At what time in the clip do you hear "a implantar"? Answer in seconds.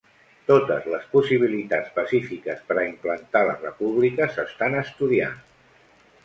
2.79-3.43